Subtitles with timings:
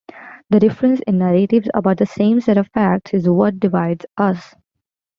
[0.49, 4.55] The difference in narratives, about the same set of facts, is what divides us.